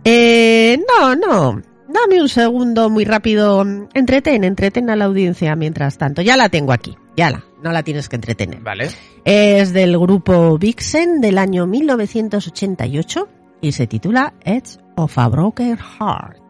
Eh, 0.05 0.77
no, 0.99 1.15
no. 1.15 1.61
Dame 1.87 2.21
un 2.21 2.27
segundo 2.27 2.89
muy 2.89 3.05
rápido. 3.05 3.65
Entretén, 3.93 4.43
entretén 4.43 4.89
a 4.89 4.97
la 4.97 5.05
audiencia 5.05 5.55
mientras 5.55 5.97
tanto. 5.97 6.21
Ya 6.21 6.35
la 6.35 6.49
tengo 6.49 6.73
aquí. 6.73 6.97
Ya 7.15 7.29
la. 7.29 7.43
No 7.61 7.71
la 7.71 7.83
tienes 7.83 8.09
que 8.09 8.15
entretener. 8.15 8.61
Vale. 8.61 8.89
Es 9.25 9.73
del 9.73 9.97
grupo 9.97 10.57
Vixen 10.57 11.21
del 11.21 11.37
año 11.37 11.65
1988 11.67 13.29
y 13.61 13.71
se 13.71 13.87
titula 13.87 14.33
Edge 14.43 14.77
of 14.95 15.17
a 15.17 15.29
Broken 15.29 15.77
Heart. 15.77 16.42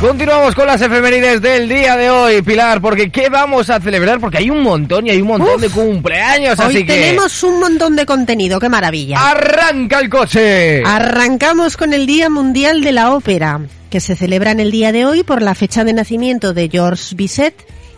Continuamos 0.00 0.54
con 0.54 0.66
las 0.66 0.80
efemérides 0.80 1.42
del 1.42 1.68
día 1.68 1.94
de 1.94 2.08
hoy, 2.08 2.40
Pilar, 2.40 2.80
porque 2.80 3.10
¿qué 3.10 3.28
vamos 3.28 3.68
a 3.68 3.78
celebrar? 3.80 4.18
Porque 4.18 4.38
hay 4.38 4.48
un 4.48 4.62
montón 4.62 5.06
y 5.06 5.10
hay 5.10 5.20
un 5.20 5.28
montón 5.28 5.56
Uf. 5.56 5.60
de 5.60 5.68
cumpleaños, 5.68 6.58
Hoy 6.58 6.66
así 6.66 6.86
que 6.86 6.94
tenemos 6.94 7.42
un 7.42 7.60
montón 7.60 7.96
de 7.96 8.06
contenido, 8.06 8.58
qué 8.58 8.70
maravilla. 8.70 9.18
arranca 9.30 9.98
el 10.00 10.08
coche. 10.08 10.82
Arrancamos 10.86 11.76
con 11.76 11.92
el 11.92 12.06
Día 12.06 12.30
Mundial 12.30 12.80
de 12.82 12.92
la 12.92 13.12
Ópera, 13.14 13.60
que 13.90 14.00
se 14.00 14.16
celebra 14.16 14.52
en 14.52 14.60
el 14.60 14.70
día 14.70 14.90
de 14.90 15.04
hoy 15.04 15.22
por 15.22 15.42
la 15.42 15.54
fecha 15.54 15.84
de 15.84 15.92
nacimiento 15.92 16.54
de 16.54 16.70
Georges 16.70 17.14
Bizet 17.14 17.54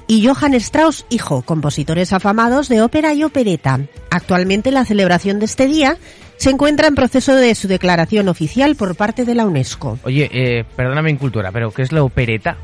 y 0.08 0.26
Johann 0.26 0.54
Strauss, 0.54 1.06
hijo, 1.08 1.42
compositores 1.42 2.12
afamados 2.12 2.68
de 2.68 2.82
ópera 2.82 3.14
y 3.14 3.22
opereta. 3.22 3.78
Actualmente 4.10 4.72
la 4.72 4.84
celebración 4.84 5.38
de 5.38 5.44
este 5.44 5.68
día 5.68 5.96
se 6.42 6.50
encuentra 6.50 6.88
en 6.88 6.96
proceso 6.96 7.36
de 7.36 7.54
su 7.54 7.68
declaración 7.68 8.28
oficial 8.28 8.74
por 8.74 8.96
parte 8.96 9.24
de 9.24 9.36
la 9.36 9.46
UNESCO. 9.46 10.00
Oye, 10.02 10.28
eh, 10.32 10.64
perdóname 10.74 11.10
en 11.10 11.16
cultura, 11.16 11.52
pero 11.52 11.70
¿qué 11.70 11.82
es 11.82 11.92
la 11.92 12.02
opereta? 12.02 12.56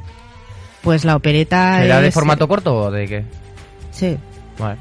Pues 0.83 1.05
la 1.05 1.15
opereta 1.15 1.79
¿Será 1.79 2.01
de 2.01 2.11
formato 2.11 2.49
corto 2.49 2.75
o 2.75 2.91
de 2.91 3.07
qué? 3.07 3.25
Sí, 3.93 4.17
Vale. 4.59 4.81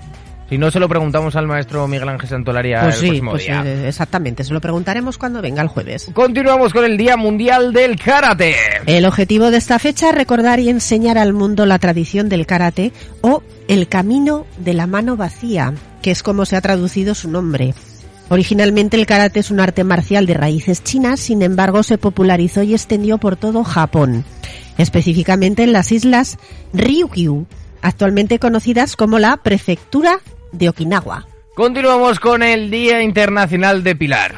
Si 0.50 0.58
no, 0.58 0.72
se 0.72 0.80
lo 0.80 0.90
preguntamos 0.90 1.36
al 1.36 1.46
maestro 1.46 1.88
Miguel 1.88 2.10
Ángel 2.10 2.28
Santolaria 2.28 2.82
pues 2.82 2.96
el 2.96 3.02
sí, 3.02 3.08
próximo 3.08 3.32
pues 3.32 3.44
día. 3.44 3.64
eh, 3.64 3.88
exactamente, 3.88 4.44
se 4.44 4.54
lo 4.54 4.62
preguntaremos 4.62 5.20
cuando 5.20 5.44
venga 5.44 5.62
el 5.62 5.68
jueves. 5.68 6.10
Continuamos 6.14 6.74
con 6.74 6.84
el 6.84 6.98
Día 6.98 7.18
Mundial 7.18 7.74
del 7.74 8.00
Karate. 8.00 8.56
El 8.88 9.06
objetivo 9.06 9.52
de 9.52 9.58
esta 9.58 9.78
fecha 9.78 10.10
es 10.10 10.16
recordar 10.16 10.60
y 10.60 10.70
enseñar 10.70 11.20
al 11.20 11.34
mundo 11.34 11.68
la 11.68 11.78
tradición 11.78 12.30
del 12.30 12.48
karate 12.48 12.94
o 13.22 13.44
el 13.68 13.88
camino 13.90 14.48
de 14.58 14.74
la 14.74 14.88
mano 14.88 15.18
vacía, 15.18 15.74
que 16.02 16.10
es 16.10 16.24
como 16.24 16.46
se 16.46 16.56
ha 16.56 16.62
traducido 16.62 17.14
su 17.14 17.30
nombre. 17.30 17.76
Originalmente 18.30 18.98
el 18.98 19.06
karate 19.06 19.40
es 19.40 19.52
un 19.52 19.60
arte 19.60 19.84
marcial 19.84 20.26
de 20.26 20.34
raíces 20.34 20.84
chinas, 20.84 21.20
sin 21.20 21.42
embargo 21.42 21.84
se 21.84 21.98
popularizó 21.98 22.62
y 22.64 22.74
extendió 22.74 23.18
por 23.18 23.38
todo 23.38 23.64
Japón, 23.64 24.26
específicamente 24.78 25.64
en 25.64 25.72
las 25.72 25.92
islas 25.92 26.38
Ryukyu, 26.74 27.46
actualmente 27.82 28.40
conocidas 28.40 28.96
como 28.96 29.18
la 29.20 29.38
prefectura 29.38 30.20
de 30.52 30.70
Okinawa. 30.70 31.26
Continuamos 31.56 32.20
con 32.20 32.44
el 32.44 32.70
Día 32.70 33.02
Internacional 33.02 33.84
de 33.84 33.96
Pilar. 33.96 34.36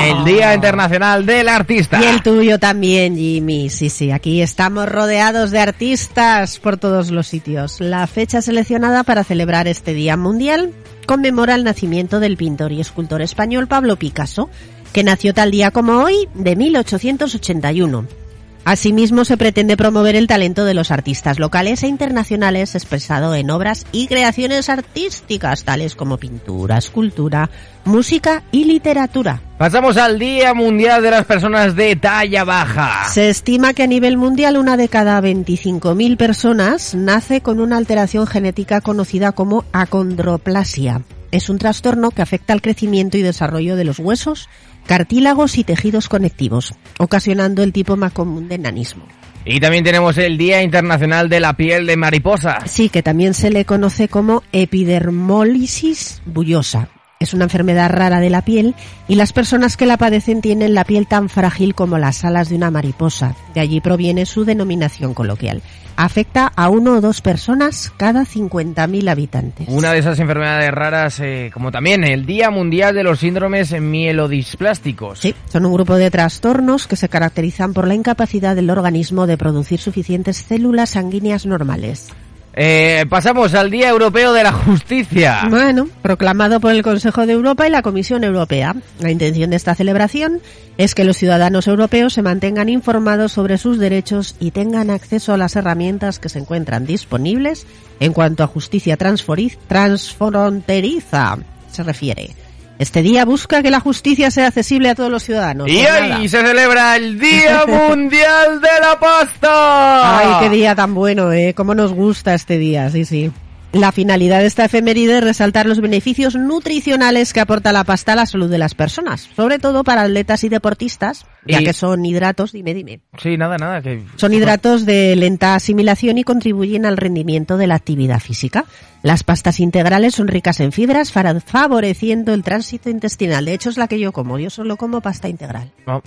El 0.00 0.24
Día 0.24 0.52
Internacional 0.52 1.24
del 1.24 1.48
Artista. 1.48 2.02
Y 2.02 2.06
el 2.06 2.22
tuyo 2.22 2.58
también, 2.58 3.16
Jimmy. 3.16 3.70
Sí, 3.70 3.88
sí, 3.88 4.10
aquí 4.10 4.42
estamos 4.42 4.88
rodeados 4.88 5.52
de 5.52 5.60
artistas 5.60 6.58
por 6.58 6.76
todos 6.76 7.12
los 7.12 7.28
sitios. 7.28 7.80
La 7.80 8.04
fecha 8.08 8.42
seleccionada 8.42 9.04
para 9.04 9.22
celebrar 9.22 9.68
este 9.68 9.94
Día 9.94 10.16
Mundial 10.16 10.72
conmemora 11.06 11.54
el 11.54 11.64
nacimiento 11.64 12.20
del 12.20 12.36
pintor 12.36 12.72
y 12.72 12.80
escultor 12.80 13.22
español 13.22 13.68
Pablo 13.68 13.96
Picasso, 13.96 14.50
que 14.92 15.04
nació 15.04 15.32
tal 15.32 15.50
día 15.50 15.70
como 15.70 16.02
hoy 16.02 16.28
de 16.34 16.56
1881. 16.56 18.25
Asimismo, 18.66 19.24
se 19.24 19.36
pretende 19.36 19.76
promover 19.76 20.16
el 20.16 20.26
talento 20.26 20.64
de 20.64 20.74
los 20.74 20.90
artistas 20.90 21.38
locales 21.38 21.84
e 21.84 21.86
internacionales 21.86 22.74
expresado 22.74 23.32
en 23.36 23.48
obras 23.48 23.86
y 23.92 24.08
creaciones 24.08 24.68
artísticas 24.68 25.62
tales 25.62 25.94
como 25.94 26.18
pintura, 26.18 26.76
escultura, 26.76 27.48
música 27.84 28.42
y 28.50 28.64
literatura. 28.64 29.40
Pasamos 29.56 29.96
al 29.96 30.18
Día 30.18 30.52
Mundial 30.52 31.00
de 31.00 31.12
las 31.12 31.26
Personas 31.26 31.76
de 31.76 31.94
Talla 31.94 32.42
Baja. 32.42 33.04
Se 33.08 33.28
estima 33.28 33.72
que 33.72 33.84
a 33.84 33.86
nivel 33.86 34.16
mundial 34.16 34.56
una 34.56 34.76
de 34.76 34.88
cada 34.88 35.20
25.000 35.20 36.16
personas 36.16 36.96
nace 36.96 37.42
con 37.42 37.60
una 37.60 37.76
alteración 37.76 38.26
genética 38.26 38.80
conocida 38.80 39.30
como 39.30 39.64
acondroplasia. 39.70 41.02
Es 41.30 41.48
un 41.50 41.58
trastorno 41.58 42.10
que 42.10 42.22
afecta 42.22 42.52
al 42.52 42.62
crecimiento 42.62 43.16
y 43.16 43.22
desarrollo 43.22 43.76
de 43.76 43.84
los 43.84 43.98
huesos, 43.98 44.48
cartílagos 44.86 45.58
y 45.58 45.64
tejidos 45.64 46.08
conectivos, 46.08 46.74
ocasionando 46.98 47.62
el 47.62 47.72
tipo 47.72 47.96
más 47.96 48.12
común 48.12 48.48
de 48.48 48.56
enanismo. 48.56 49.04
Y 49.44 49.60
también 49.60 49.84
tenemos 49.84 50.18
el 50.18 50.38
Día 50.38 50.62
Internacional 50.62 51.28
de 51.28 51.38
la 51.38 51.52
Piel 51.52 51.86
de 51.86 51.96
Mariposa. 51.96 52.66
Sí, 52.66 52.88
que 52.88 53.02
también 53.02 53.32
se 53.32 53.50
le 53.50 53.64
conoce 53.64 54.08
como 54.08 54.42
epidermólisis 54.52 56.20
bullosa. 56.26 56.88
Es 57.18 57.32
una 57.32 57.44
enfermedad 57.44 57.88
rara 57.90 58.20
de 58.20 58.28
la 58.28 58.42
piel 58.42 58.74
y 59.08 59.14
las 59.14 59.32
personas 59.32 59.78
que 59.78 59.86
la 59.86 59.96
padecen 59.96 60.42
tienen 60.42 60.74
la 60.74 60.84
piel 60.84 61.06
tan 61.06 61.30
frágil 61.30 61.74
como 61.74 61.96
las 61.96 62.26
alas 62.26 62.50
de 62.50 62.56
una 62.56 62.70
mariposa. 62.70 63.34
De 63.54 63.60
allí 63.60 63.80
proviene 63.80 64.26
su 64.26 64.44
denominación 64.44 65.14
coloquial. 65.14 65.62
Afecta 65.96 66.52
a 66.54 66.68
uno 66.68 66.96
o 66.96 67.00
dos 67.00 67.22
personas 67.22 67.90
cada 67.96 68.26
50.000 68.26 69.08
habitantes. 69.08 69.66
Una 69.70 69.92
de 69.92 70.00
esas 70.00 70.18
enfermedades 70.18 70.70
raras, 70.70 71.18
eh, 71.20 71.50
como 71.54 71.72
también 71.72 72.04
el 72.04 72.26
Día 72.26 72.50
Mundial 72.50 72.94
de 72.94 73.02
los 73.02 73.20
Síndromes 73.20 73.72
Mielodisplásticos. 73.80 75.20
Sí, 75.20 75.34
son 75.48 75.64
un 75.64 75.72
grupo 75.72 75.94
de 75.94 76.10
trastornos 76.10 76.86
que 76.86 76.96
se 76.96 77.08
caracterizan 77.08 77.72
por 77.72 77.88
la 77.88 77.94
incapacidad 77.94 78.54
del 78.54 78.68
organismo 78.68 79.26
de 79.26 79.38
producir 79.38 79.80
suficientes 79.80 80.36
células 80.36 80.90
sanguíneas 80.90 81.46
normales. 81.46 82.10
Eh, 82.58 83.04
pasamos 83.10 83.52
al 83.52 83.70
Día 83.70 83.90
Europeo 83.90 84.32
de 84.32 84.42
la 84.42 84.50
Justicia. 84.50 85.42
Bueno, 85.50 85.90
proclamado 86.00 86.58
por 86.58 86.72
el 86.72 86.82
Consejo 86.82 87.26
de 87.26 87.34
Europa 87.34 87.66
y 87.66 87.70
la 87.70 87.82
Comisión 87.82 88.24
Europea. 88.24 88.74
La 88.98 89.10
intención 89.10 89.50
de 89.50 89.56
esta 89.56 89.74
celebración 89.74 90.40
es 90.78 90.94
que 90.94 91.04
los 91.04 91.18
ciudadanos 91.18 91.68
europeos 91.68 92.14
se 92.14 92.22
mantengan 92.22 92.70
informados 92.70 93.32
sobre 93.32 93.58
sus 93.58 93.78
derechos 93.78 94.36
y 94.40 94.52
tengan 94.52 94.88
acceso 94.88 95.34
a 95.34 95.36
las 95.36 95.54
herramientas 95.54 96.18
que 96.18 96.30
se 96.30 96.38
encuentran 96.38 96.86
disponibles 96.86 97.66
en 98.00 98.14
cuanto 98.14 98.42
a 98.42 98.46
justicia 98.46 98.96
transfronteriza 98.96 101.36
se 101.70 101.82
refiere. 101.82 102.30
Este 102.78 103.00
día 103.02 103.24
busca 103.24 103.62
que 103.62 103.70
la 103.70 103.80
justicia 103.80 104.30
sea 104.30 104.48
accesible 104.48 104.90
a 104.90 104.94
todos 104.94 105.10
los 105.10 105.22
ciudadanos. 105.22 105.66
Y 105.68 105.78
Pues 105.78 105.90
hoy 106.02 106.08
nada. 106.10 106.20
se 106.28 106.46
celebra 106.46 106.96
el 106.96 107.18
Día 107.18 107.64
Mundial 107.88 108.60
de 108.60 108.68
la 108.82 108.98
Pasta. 109.00 110.18
Ay, 110.18 110.28
qué 110.48 110.54
día 110.54 110.74
tan 110.74 110.92
bueno, 110.94 111.32
¿eh? 111.32 111.54
Cómo 111.56 111.74
nos 111.74 111.92
gusta 111.94 112.34
este 112.34 112.58
día, 112.58 112.90
sí, 112.90 113.04
sí. 113.06 113.30
La 113.78 113.92
finalidad 113.92 114.40
de 114.40 114.46
esta 114.46 114.64
efeméride 114.64 115.18
es 115.18 115.24
resaltar 115.24 115.66
los 115.66 115.80
beneficios 115.80 116.34
nutricionales 116.34 117.32
que 117.32 117.40
aporta 117.40 117.72
la 117.72 117.84
pasta 117.84 118.12
a 118.12 118.16
la 118.16 118.24
salud 118.24 118.48
de 118.50 118.56
las 118.58 118.74
personas, 118.74 119.28
sobre 119.36 119.58
todo 119.58 119.84
para 119.84 120.02
atletas 120.02 120.44
y 120.44 120.48
deportistas, 120.48 121.26
ya 121.46 121.60
Y- 121.60 121.64
que 121.64 121.72
son 121.74 122.04
hidratos, 122.06 122.52
dime, 122.52 122.72
dime. 122.72 123.00
Sí, 123.22 123.36
nada, 123.36 123.56
nada. 123.58 123.82
Que... 123.82 124.02
Son 124.16 124.32
hidratos 124.32 124.86
de 124.86 125.14
lenta 125.16 125.54
asimilación 125.54 126.16
y 126.16 126.24
contribuyen 126.24 126.86
al 126.86 126.96
rendimiento 126.96 127.56
de 127.58 127.66
la 127.66 127.74
actividad 127.74 128.20
física. 128.20 128.64
Las 129.02 129.22
pastas 129.24 129.60
integrales 129.60 130.14
son 130.14 130.28
ricas 130.28 130.58
en 130.60 130.72
fibras, 130.72 131.12
favoreciendo 131.12 132.32
el 132.34 132.42
tránsito 132.42 132.88
intestinal. 132.88 133.44
De 133.44 133.54
hecho, 133.54 133.68
es 133.70 133.76
la 133.76 133.88
que 133.88 133.98
yo 134.00 134.12
como. 134.12 134.38
Yo 134.38 134.48
solo 134.50 134.76
como 134.76 135.00
pasta 135.00 135.28
integral. 135.28 135.70
No. 135.86 136.02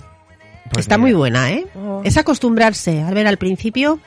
Pues 0.72 0.84
Está 0.84 0.98
mira. 0.98 1.06
muy 1.06 1.12
buena, 1.14 1.50
¿eh? 1.50 1.66
Oh. 1.76 2.02
Es 2.04 2.16
acostumbrarse. 2.16 3.02
A 3.02 3.10
ver, 3.10 3.26
al 3.26 3.38
principio 3.38 3.98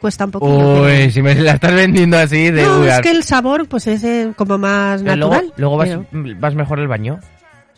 cuesta 0.00 0.24
un 0.24 0.30
poquito. 0.32 0.82
Uy, 0.82 1.10
si 1.10 1.22
me 1.22 1.34
la 1.34 1.52
estás 1.52 1.74
vendiendo 1.74 2.18
así 2.18 2.50
de 2.50 2.62
No, 2.62 2.84
es 2.84 3.00
que 3.00 3.10
el 3.10 3.22
sabor 3.22 3.68
pues 3.68 3.86
es 3.86 4.02
eh, 4.04 4.32
como 4.36 4.58
más 4.58 5.02
pero 5.02 5.16
natural. 5.16 5.52
Luego, 5.56 5.76
luego 5.76 5.76
vas, 5.76 6.06
pero- 6.10 6.40
vas 6.40 6.54
mejor 6.54 6.80
al 6.80 6.88
baño. 6.88 7.18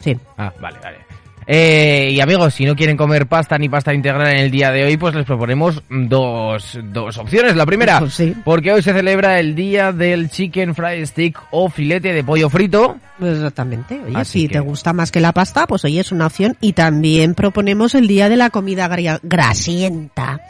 Sí. 0.01 0.17
Ah, 0.39 0.53
vale, 0.61 0.79
vale. 0.83 0.97
Eh, 1.45 2.11
y 2.13 2.21
amigos, 2.21 2.55
si 2.55 2.65
no 2.65 2.77
quieren 2.77 2.97
comer 2.97 3.27
pasta 3.27 3.59
ni 3.59 3.69
pasta 3.69 3.93
integral 3.93 4.29
en 4.29 4.39
el 4.45 4.51
día 4.53 4.71
de 4.71 4.85
hoy, 4.85 4.97
pues 4.97 5.13
les 5.17 5.27
proponemos 5.27 5.83
dos, 5.91 6.79
dos 6.85 7.19
opciones. 7.19 7.57
La 7.57 7.67
primera, 7.67 7.99
Pues 7.99 8.15
sí. 8.15 8.33
porque 8.45 8.71
hoy 8.73 8.81
se 8.81 8.93
celebra 8.93 9.41
el 9.41 9.57
día 9.57 9.91
del 9.91 10.31
chicken 10.31 10.73
fried 10.77 11.05
stick 11.05 11.37
o 11.51 11.69
filete 11.69 12.13
de 12.13 12.23
pollo 12.23 12.49
frito. 12.49 12.97
Pues 13.19 13.39
Exactamente. 13.39 14.01
Oye, 14.07 14.17
Así 14.17 14.43
si 14.43 14.47
que- 14.49 14.55
te 14.55 14.61
gusta 14.61 14.93
más 14.93 15.11
que 15.11 15.19
la 15.21 15.33
pasta, 15.33 15.67
pues 15.67 15.85
oye, 15.85 15.99
es 16.01 16.13
una 16.13 16.27
opción. 16.27 16.57
Y 16.61 16.75
también 16.75 17.35
proponemos 17.35 17.97
el 17.97 18.07
día 18.07 18.29
de 18.29 18.37
la 18.37 18.51
comida 18.51 18.89
grasienta. 19.25 20.41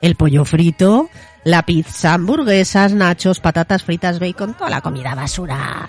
El 0.00 0.14
pollo 0.14 0.44
frito, 0.44 1.10
la 1.44 1.62
pizza, 1.62 2.14
hamburguesas, 2.14 2.92
nachos, 2.94 3.40
patatas 3.40 3.82
fritas, 3.82 4.18
bacon, 4.18 4.54
toda 4.54 4.70
la 4.70 4.80
comida 4.80 5.14
basura. 5.14 5.88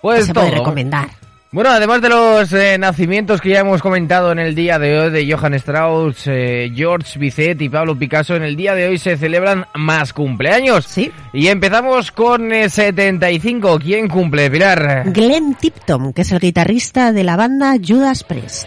Pues 0.00 0.20
que 0.20 0.26
se 0.26 0.32
todo. 0.32 0.44
puede 0.44 0.56
recomendar. 0.58 1.08
Bueno, 1.54 1.70
además 1.70 2.02
de 2.02 2.08
los 2.08 2.52
eh, 2.52 2.76
nacimientos 2.78 3.40
que 3.40 3.50
ya 3.50 3.60
hemos 3.60 3.80
comentado 3.80 4.32
en 4.32 4.40
el 4.40 4.56
día 4.56 4.76
de 4.80 4.98
hoy 4.98 5.10
de 5.10 5.32
Johann 5.32 5.54
Strauss, 5.54 6.26
eh, 6.26 6.72
George 6.74 7.16
Bizet 7.16 7.62
y 7.62 7.68
Pablo 7.68 7.96
Picasso, 7.96 8.34
en 8.34 8.42
el 8.42 8.56
día 8.56 8.74
de 8.74 8.88
hoy 8.88 8.98
se 8.98 9.16
celebran 9.16 9.64
más 9.74 10.12
cumpleaños. 10.12 10.84
Sí. 10.84 11.12
Y 11.32 11.46
empezamos 11.46 12.10
con 12.10 12.52
eh, 12.52 12.68
75. 12.68 13.78
¿Quién 13.78 14.08
cumple, 14.08 14.50
Pilar? 14.50 15.04
Glenn 15.12 15.54
Tipton, 15.54 16.12
que 16.12 16.22
es 16.22 16.32
el 16.32 16.40
guitarrista 16.40 17.12
de 17.12 17.22
la 17.22 17.36
banda 17.36 17.76
Judas 17.80 18.24
Priest. 18.24 18.66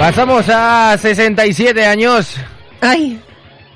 Pasamos 0.00 0.48
a 0.48 0.96
67 0.96 1.84
años. 1.84 2.34
Ay, 2.80 3.20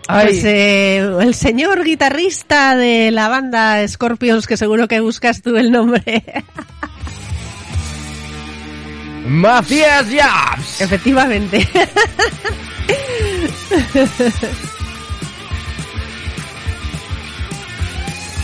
Ay. 0.08 0.26
Pues 0.26 0.44
eh, 0.44 0.96
el 1.20 1.34
señor 1.34 1.84
guitarrista 1.84 2.74
de 2.76 3.10
la 3.10 3.28
banda 3.28 3.86
Scorpions, 3.86 4.46
que 4.46 4.56
seguro 4.56 4.88
que 4.88 5.00
buscas 5.00 5.42
tú 5.42 5.58
el 5.58 5.70
nombre. 5.70 6.02
Macías 9.26 10.06
Jabs. 10.10 10.80
Efectivamente. 10.80 11.68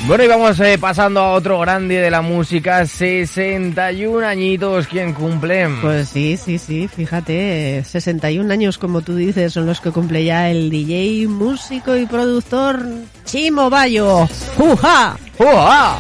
Bueno, 0.07 0.25
y 0.25 0.27
vamos 0.29 0.59
eh, 0.61 0.79
pasando 0.79 1.21
a 1.21 1.33
otro 1.35 1.61
grande 1.61 1.97
de 1.97 2.11
la 2.11 2.23
música, 2.23 2.87
61 2.87 4.27
añitos, 4.27 4.87
¿quién 4.87 5.13
cumple? 5.13 5.69
Pues 5.81 6.09
sí, 6.09 6.37
sí, 6.37 6.59
sí, 6.59 6.89
fíjate, 6.89 7.85
61 7.85 8.53
años 8.53 8.79
como 8.79 9.03
tú 9.03 9.15
dices 9.15 9.53
son 9.53 9.67
los 9.67 9.81
que 9.81 9.93
cumple 9.93 10.25
ya 10.25 10.51
el 10.51 10.71
DJ, 10.71 11.29
músico 11.29 11.97
y 11.97 12.07
productor 12.07 12.85
Chimo 13.25 13.71
Bayo. 13.71 14.27
¡Uja! 14.59 15.17
¡Uja! 15.39 15.99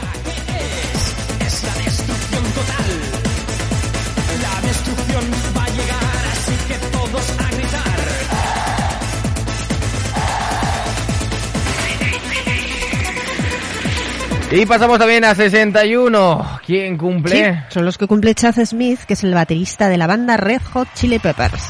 Y 14.52 14.66
pasamos 14.66 14.98
también 14.98 15.24
a 15.24 15.34
61. 15.34 16.60
¿Quién 16.66 16.98
cumple? 16.98 17.64
Son 17.68 17.84
los 17.84 17.96
que 17.96 18.08
cumple 18.08 18.34
Chaz 18.34 18.56
Smith, 18.56 19.00
que 19.06 19.14
es 19.14 19.22
el 19.22 19.32
baterista 19.32 19.88
de 19.88 19.96
la 19.96 20.08
banda 20.08 20.36
Red 20.36 20.62
Hot 20.72 20.88
Chili 20.94 21.20
Peppers. 21.20 21.62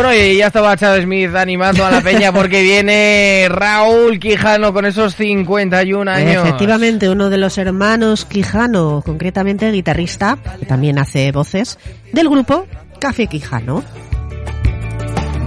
Bueno, 0.00 0.14
y 0.14 0.36
ya 0.36 0.46
estaba 0.46 0.76
Chad 0.76 1.02
Smith 1.02 1.34
animando 1.34 1.84
a 1.84 1.90
la 1.90 2.00
peña 2.00 2.30
porque 2.30 2.62
viene 2.62 3.48
Raúl 3.48 4.20
Quijano 4.20 4.72
con 4.72 4.84
esos 4.84 5.16
51 5.16 6.08
años. 6.08 6.46
Efectivamente, 6.46 7.10
uno 7.10 7.28
de 7.28 7.36
los 7.36 7.58
hermanos 7.58 8.24
Quijano, 8.24 9.02
concretamente 9.04 9.68
guitarrista, 9.72 10.38
que 10.60 10.66
también 10.66 11.00
hace 11.00 11.32
voces, 11.32 11.80
del 12.12 12.28
grupo 12.28 12.68
Café 13.00 13.26
Quijano. 13.26 13.82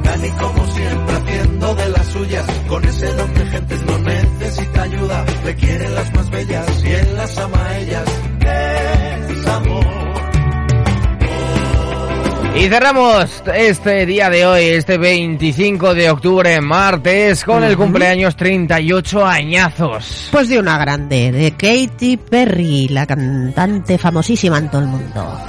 Dani 0.03 0.29
como 0.31 0.67
siempre 0.67 1.15
haciendo 1.15 1.75
de 1.75 1.89
las 1.89 2.07
suyas, 2.07 2.45
con 2.67 2.83
ese 2.83 3.13
don 3.13 3.33
de 3.33 3.45
gentes 3.45 3.85
no 3.85 3.99
necesita 3.99 4.81
ayuda, 4.81 5.25
le 5.45 5.55
quieren 5.55 5.95
las 5.95 6.13
más 6.13 6.29
bellas 6.29 6.83
y 6.83 6.91
él 6.91 7.15
las 7.15 7.37
ama 7.37 7.67
a 7.69 7.79
ellas. 7.79 8.03
Es 9.29 9.47
amor. 9.47 10.10
Y 12.55 12.67
cerramos 12.67 13.43
este 13.55 14.05
día 14.05 14.29
de 14.29 14.45
hoy, 14.45 14.63
este 14.65 14.97
25 14.97 15.93
de 15.93 16.11
octubre, 16.11 16.59
martes, 16.61 17.43
con 17.45 17.63
el 17.63 17.77
cumpleaños 17.77 18.35
38 18.35 19.25
añazos. 19.25 20.29
Pues 20.31 20.49
de 20.49 20.59
una 20.59 20.77
grande, 20.77 21.31
de 21.31 21.51
Katy 21.51 22.17
Perry, 22.17 22.89
la 22.89 23.07
cantante 23.07 23.97
famosísima 23.97 24.57
en 24.57 24.69
todo 24.69 24.81
el 24.81 24.87
mundo. 24.87 25.39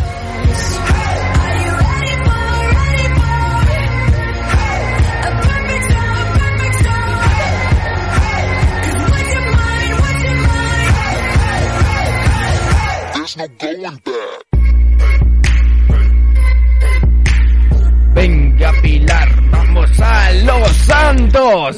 Los 20.45 20.73
Santos. 20.87 21.77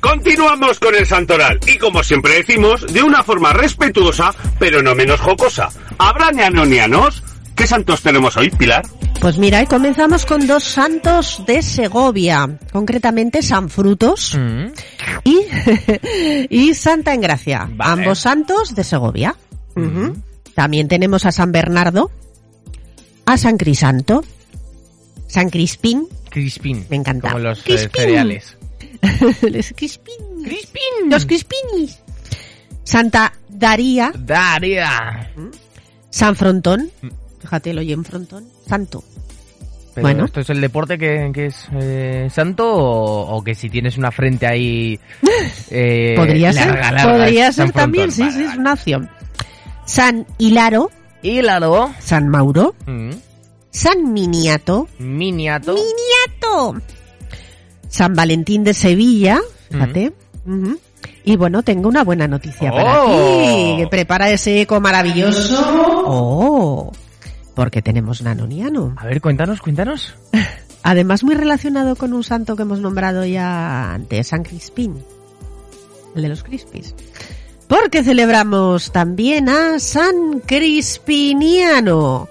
Continuamos 0.00 0.78
con 0.78 0.94
el 0.94 1.06
santoral 1.06 1.58
y 1.66 1.78
como 1.78 2.02
siempre 2.02 2.34
decimos, 2.34 2.86
de 2.92 3.02
una 3.02 3.22
forma 3.22 3.52
respetuosa, 3.52 4.34
pero 4.58 4.82
no 4.82 4.94
menos 4.94 5.20
jocosa. 5.20 5.68
¿Habrá 5.98 6.30
neanonianos? 6.30 7.22
¿Qué 7.56 7.66
santos 7.66 8.02
tenemos 8.02 8.36
hoy, 8.36 8.50
Pilar? 8.50 8.82
Pues 9.20 9.36
mira, 9.36 9.62
y 9.62 9.66
comenzamos 9.66 10.24
con 10.24 10.46
dos 10.46 10.64
santos 10.64 11.42
de 11.46 11.60
Segovia, 11.62 12.58
concretamente 12.72 13.42
San 13.42 13.68
Frutos 13.68 14.34
Mm, 14.38 14.72
y, 15.24 15.40
y 16.50 16.74
Santa 16.74 17.12
Engracia, 17.12 17.68
Vale. 17.70 18.02
ambos 18.02 18.18
santos 18.20 18.74
de 18.74 18.82
Segovia. 18.82 19.36
Ujú. 19.76 20.16
También 20.54 20.88
tenemos 20.88 21.26
a 21.26 21.32
San 21.32 21.52
Bernardo, 21.52 22.10
a 23.26 23.36
San 23.36 23.58
Crisanto, 23.58 24.24
San 25.28 25.50
Crispín, 25.50 26.08
Crispín. 26.30 26.86
Me 26.88 26.96
encanta. 26.96 27.28
Como 27.32 27.40
los 27.44 27.58
eh, 27.60 27.62
Crispín. 27.64 27.90
cereales. 28.02 28.56
los 29.42 29.72
Crispín, 29.76 31.10
los 31.10 31.26
Crispinis, 31.26 31.98
Santa 32.84 33.34
Daría, 33.48 34.12
Daria. 34.18 35.30
San 36.08 36.34
Frontón, 36.36 36.90
Mm. 37.02 37.08
fíjate, 37.40 37.74
lo 37.74 37.80
oye 37.82 37.92
en 37.92 38.04
Frontón, 38.04 38.46
Santo. 38.70 39.02
Pero 39.94 40.02
Bueno. 40.06 40.24
¿Esto 40.24 40.40
es 40.40 40.48
el 40.50 40.60
deporte 40.60 40.96
que, 40.96 41.30
que 41.34 41.46
es 41.46 41.66
eh, 41.72 42.28
santo 42.32 42.64
o, 42.72 43.36
o 43.36 43.42
que 43.42 43.54
si 43.56 43.68
tienes 43.68 43.98
una 43.98 44.10
frente 44.12 44.46
ahí... 44.46 44.98
eh, 45.70 46.14
Podría 46.16 46.52
ser, 46.52 46.78
larga, 46.78 47.02
podría 47.12 47.52
ser 47.52 47.72
también, 47.72 48.10
Frontón? 48.12 48.32
sí, 48.32 48.38
Vale, 48.38 48.46
sí, 48.48 48.52
es 48.52 48.58
una 48.58 48.72
opción. 48.74 49.10
San 49.84 50.26
Hilaro, 50.38 50.90
Y 51.22 51.42
Laro. 51.42 51.90
San 51.98 52.28
Mauro, 52.28 52.74
Mm, 52.86 53.10
San 53.72 54.12
Miniato, 54.12 54.88
Miniato. 54.98 55.74
Miniato, 55.74 56.80
San 57.88 58.14
Valentín 58.14 58.62
de 58.64 58.72
Sevilla, 58.74 59.40
fíjate. 59.70 60.12
Ujú. 60.46 60.78
Y 61.24 61.36
bueno, 61.36 61.62
tengo 61.62 61.88
una 61.88 62.02
buena 62.04 62.26
noticia 62.28 62.70
para 62.70 63.04
Oh. 63.04 63.06
ti. 63.42 63.76
que 63.82 63.86
Prepara 63.90 64.30
ese 64.30 64.60
eco 64.62 64.80
maravilloso. 64.80 65.60
Oh, 66.06 66.92
porque 67.60 67.82
tenemos 67.82 68.22
nanoniano. 68.22 68.94
A 68.96 69.04
ver, 69.04 69.20
cuéntanos, 69.20 69.60
cuéntanos. 69.60 70.14
Además, 70.82 71.22
muy 71.22 71.34
relacionado 71.34 71.94
con 71.94 72.14
un 72.14 72.24
santo 72.24 72.56
que 72.56 72.62
hemos 72.62 72.80
nombrado 72.80 73.22
ya 73.26 73.92
antes, 73.92 74.28
San 74.28 74.44
Crispín, 74.44 75.04
el 76.16 76.22
de 76.22 76.28
los 76.30 76.42
Crispis. 76.42 76.94
Porque 77.68 78.02
celebramos 78.02 78.92
también 78.92 79.50
a 79.50 79.78
San 79.78 80.40
Crispiniano. 80.46 82.30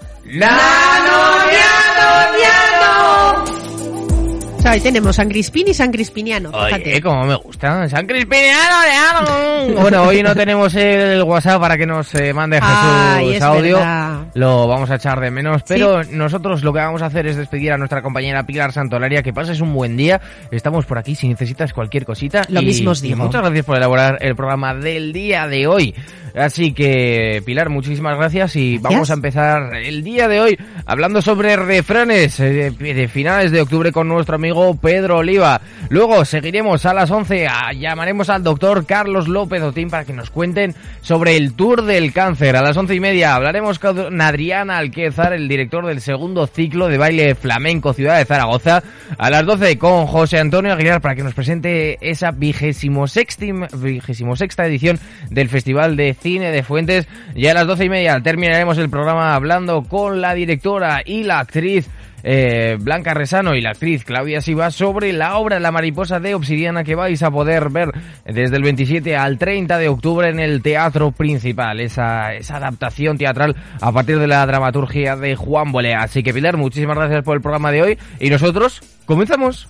O 4.60 4.62
sea, 4.62 4.72
ahí 4.72 4.82
tenemos 4.82 5.16
San 5.16 5.30
Crispín 5.30 5.70
y 5.70 5.74
San 5.74 5.90
Crispiniano. 5.90 6.50
Oye, 6.52 7.00
como 7.02 7.24
me 7.24 7.36
gusta. 7.36 7.88
San 7.88 8.06
Crispiniano. 8.06 9.72
Bueno, 9.82 10.04
hoy 10.04 10.22
no 10.22 10.36
tenemos 10.36 10.76
el 10.76 11.24
WhatsApp 11.24 11.62
para 11.62 11.78
que 11.78 11.86
nos 11.86 12.14
eh, 12.16 12.34
mande 12.34 12.60
Jesús 12.60 13.42
audio. 13.42 13.78
verdad. 13.78 14.28
Lo 14.34 14.68
vamos 14.68 14.90
a 14.92 14.96
echar 14.96 15.18
de 15.22 15.32
menos. 15.32 15.64
Pero 15.66 16.04
nosotros 16.04 16.62
lo 16.62 16.74
que 16.74 16.80
vamos 16.80 17.02
a 17.02 17.06
hacer 17.06 17.26
es 17.28 17.38
despedir 17.38 17.72
a 17.72 17.78
nuestra 17.78 18.02
compañera 18.02 18.44
Pilar 18.46 18.74
Santolaria. 18.74 19.24
Que 19.24 19.32
pases 19.32 19.62
un 19.62 19.74
buen 19.74 19.96
día. 19.96 20.20
Estamos 20.52 20.86
por 20.86 20.98
aquí 20.98 21.16
si 21.16 21.30
necesitas 21.30 21.72
cualquier 21.72 22.04
cosita. 22.06 22.42
Lo 22.50 22.62
Y- 22.62 22.66
mismo 22.66 22.92
os 22.92 23.00
y 23.02 23.08
digo. 23.08 23.18
muchas 23.24 23.42
gracias 23.42 23.66
por 23.66 23.78
elaborar 23.78 24.18
el 24.20 24.36
programa 24.36 24.76
del 24.76 25.14
día 25.14 25.48
de 25.48 25.68
hoy. 25.68 25.96
Así 26.36 26.74
que, 26.74 27.42
Pilar, 27.44 27.70
muchísimas 27.70 28.16
gracias 28.16 28.56
y 28.56 28.78
vamos 28.78 29.10
a 29.10 29.14
empezar 29.14 29.76
el 29.76 30.04
día 30.04 30.28
de 30.28 30.40
hoy 30.40 30.60
hablando 30.86 31.24
sobre 31.24 31.56
refranes 31.56 32.40
eh, 32.40 32.70
de, 32.70 32.94
de 32.94 33.08
finales 33.08 33.52
de 33.52 33.62
octubre 33.62 33.92
con 33.92 34.08
nuestro 34.08 34.36
amigo 34.36 34.49
Pedro 34.82 35.18
Oliva. 35.18 35.62
Luego 35.90 36.26
seguiremos 36.26 36.86
a 36.86 36.94
las 36.94 37.10
11, 37.12 37.48
a- 37.48 37.72
llamaremos 37.74 38.30
al 38.30 38.44
doctor 38.44 38.86
Carlos 38.86 39.28
López 39.28 39.62
Otín 39.64 39.90
para 39.90 40.06
que 40.06 40.14
nos 40.14 40.30
cuenten 40.30 40.76
sobre 41.02 41.36
el 41.38 41.54
Tour 41.54 41.84
del 41.84 42.14
Cáncer. 42.14 42.56
A 42.56 42.62
las 42.62 42.78
once 42.78 42.96
y 42.96 43.00
media 43.00 43.36
hablaremos 43.36 43.80
con 43.80 44.22
Adriana 44.22 44.78
Alquézar, 44.78 45.34
el 45.34 45.48
director 45.48 45.86
del 45.86 46.02
segundo 46.02 46.48
ciclo 46.48 46.88
de 46.88 46.98
baile 46.98 47.36
flamenco 47.36 47.94
Ciudad 47.94 48.18
de 48.18 48.26
Zaragoza. 48.26 48.84
A 49.18 49.30
las 49.30 49.46
12 49.46 49.78
con 49.78 50.06
José 50.08 50.40
Antonio 50.40 50.74
Aguilar 50.74 51.02
para 51.02 51.16
que 51.16 51.24
nos 51.24 51.34
presente 51.34 51.98
esa 52.02 52.32
vigésimo 52.32 53.08
sexta 53.08 54.66
edición 54.66 55.00
del 55.30 55.50
Festival 55.50 55.96
de 55.96 56.14
Cine 56.14 56.52
de 56.52 56.64
Fuentes. 56.64 57.08
Y 57.36 57.48
a 57.48 57.54
las 57.54 57.68
doce 57.68 57.86
y 57.86 57.90
media 57.90 58.20
terminaremos 58.22 58.78
el 58.78 58.90
programa 58.90 59.34
hablando 59.36 59.84
con 59.84 60.22
la 60.22 60.34
directora 60.34 61.02
y 61.06 61.24
la 61.24 61.40
actriz 61.40 61.88
eh, 62.24 62.78
Blanca 62.80 63.14
Resano 63.14 63.56
y 63.56 63.62
la 63.62 63.72
actriz 63.72 64.04
Claudia 64.04 64.42
Siva 64.42 64.72
sobre 64.72 65.14
la 65.14 65.38
obra 65.38 65.60
La 65.60 65.72
mariposa 65.72 66.20
de 66.20 66.36
obsidiana 66.36 66.84
que 66.84 66.96
vais 66.96 67.22
a 67.24 67.32
poder 67.32 67.70
ver 67.70 67.92
desde 68.26 68.56
el 68.56 68.64
27 68.64 69.16
al 69.16 69.38
30 69.38 69.78
de 69.78 69.90
octubre 69.90 70.30
en 70.30 70.40
el 70.40 70.62
Teatro 70.62 71.12
Principal, 71.12 71.80
esa, 71.80 72.34
esa 72.34 72.58
adaptación 72.58 73.18
teatral 73.18 73.56
a 73.82 73.92
partir 73.92 74.20
de 74.20 74.28
la 74.28 74.46
dramaturgia 74.46 75.16
de 75.16 75.36
Juan 75.36 75.72
Bolea. 75.72 76.04
Así 76.04 76.24
que 76.24 76.34
Pilar, 76.34 76.58
muchísimas 76.58 76.98
gracias 76.98 77.24
por 77.24 77.36
el 77.36 77.42
programa 77.42 77.72
de 77.72 77.82
hoy 77.82 77.98
y 78.20 78.30
nosotros 78.30 78.82
comenzamos. 79.06 79.68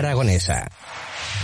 Aragonesa 0.00 0.66